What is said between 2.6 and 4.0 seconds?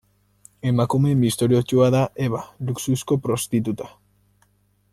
luxuzko prostituta.